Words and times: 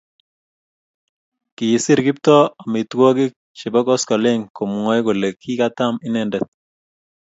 kiisiir 1.55 1.99
Kiptoo 2.05 2.43
omitwogik 2.63 3.31
chebo 3.57 3.79
koskoleny 3.87 4.41
komwoei 4.55 5.01
kole 5.05 5.29
kikatam 5.41 5.93
inendet 6.07 6.47